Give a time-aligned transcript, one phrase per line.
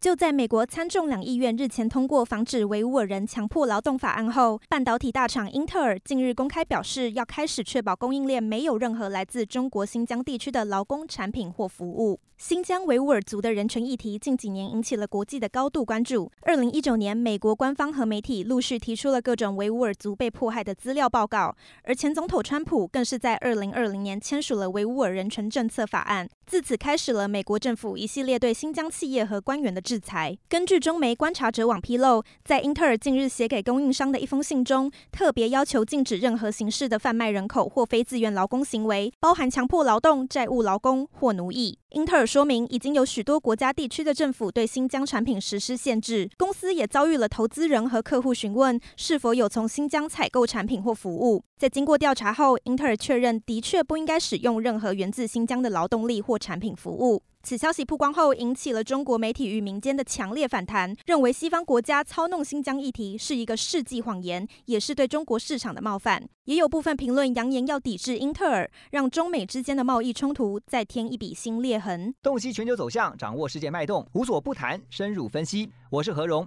[0.00, 12.20] 就在美国参众两议院日前通过防止维吾尔人强迫劳动法案后，半导体大厂英特尔近日公开表示，要开始确保供应链没有任何来自中国新疆地区的劳工、产品或服务。
[12.36, 16.30] 新疆维吾尔族的人权议题近几年引起了国际的高度关注。
[16.42, 21.52] 二零一九年，美国官方和媒体陆续提出了各种维吾尔族被迫害的资料报告，
[21.82, 30.36] 而前总统川普更是在二零二零年签署了维吾尔人权政策法案，自此开始了美国政府一系列对新疆企业和官员的制裁。
[30.50, 41.78] 根据中媒观察者网披露，在英特尔近日写给供应商的一封信中，特别要求禁止任何形式的贩卖人口或非自愿劳工行为，包含强迫劳动、债务劳工或奴役。
[41.92, 51.42] 英特尔说明，已经有许多国家地区的政府对新疆产品实施限制，公司也遭遇了投资人和客户询问是否有从新疆采购产品或服务。
[51.56, 57.22] 在经过调查后，英特尔确认的确不应该使用任何源自新疆的劳动力或产品服务。
[57.48, 66.22] 此消息曝光后，引起了中国媒体与民间的强烈反弹，认为西方国家操弄新疆议题是一个世纪谎言，也是对中国市场的冒犯。
[66.44, 72.14] 也有部分评论扬言要抵制英特尔，让中美之间的贸易冲突再添一笔新裂痕。
[72.22, 75.70] 洞悉全球走向，掌握世界脉动，无所不谈，深入分析。
[75.88, 76.46] 我是何荣。